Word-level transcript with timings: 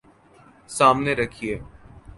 سامنے 0.77 1.13
دیکھئے 1.19 1.53